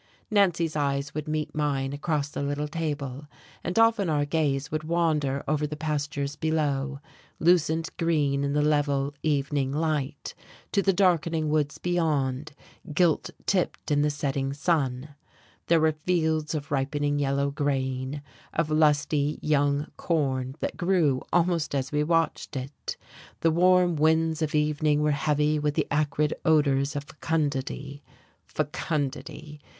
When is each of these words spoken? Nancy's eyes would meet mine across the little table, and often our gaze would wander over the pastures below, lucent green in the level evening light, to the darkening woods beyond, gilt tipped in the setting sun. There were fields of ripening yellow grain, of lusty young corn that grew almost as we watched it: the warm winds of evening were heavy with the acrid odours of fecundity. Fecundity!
Nancy's 0.31 0.75
eyes 0.75 1.13
would 1.13 1.27
meet 1.27 1.53
mine 1.53 1.93
across 1.93 2.29
the 2.29 2.41
little 2.41 2.67
table, 2.67 3.27
and 3.63 3.77
often 3.77 4.09
our 4.09 4.25
gaze 4.25 4.71
would 4.71 4.83
wander 4.83 5.43
over 5.47 5.67
the 5.67 5.75
pastures 5.75 6.35
below, 6.35 6.99
lucent 7.37 7.95
green 7.97 8.43
in 8.43 8.53
the 8.53 8.63
level 8.63 9.13
evening 9.21 9.71
light, 9.71 10.33
to 10.71 10.81
the 10.81 10.91
darkening 10.91 11.49
woods 11.49 11.77
beyond, 11.77 12.53
gilt 12.91 13.29
tipped 13.45 13.91
in 13.91 14.01
the 14.01 14.09
setting 14.09 14.53
sun. 14.53 15.09
There 15.67 15.79
were 15.79 15.91
fields 15.91 16.55
of 16.55 16.71
ripening 16.71 17.19
yellow 17.19 17.51
grain, 17.51 18.23
of 18.53 18.71
lusty 18.71 19.37
young 19.43 19.91
corn 19.97 20.55
that 20.61 20.77
grew 20.77 21.21
almost 21.31 21.75
as 21.75 21.91
we 21.91 22.03
watched 22.03 22.55
it: 22.55 22.97
the 23.41 23.51
warm 23.51 23.95
winds 23.97 24.41
of 24.41 24.55
evening 24.55 25.03
were 25.03 25.11
heavy 25.11 25.59
with 25.59 25.75
the 25.75 25.85
acrid 25.91 26.33
odours 26.43 26.95
of 26.95 27.03
fecundity. 27.03 28.01
Fecundity! 28.47 29.61